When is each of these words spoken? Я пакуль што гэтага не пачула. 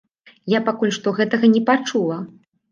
Я 0.53 0.61
пакуль 0.69 0.95
што 0.97 1.15
гэтага 1.21 1.53
не 1.55 1.63
пачула. 1.71 2.21